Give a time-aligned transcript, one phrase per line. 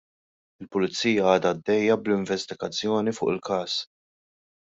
[0.63, 3.77] Il-Pulizija għadha għaddejja bl-investigazzjoni fuq il-każ.